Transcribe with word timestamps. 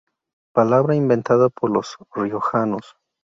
Palabra 0.51 0.95
inventada 0.95 1.49
por 1.49 1.69
los 1.69 1.95
riojanos 2.15 2.95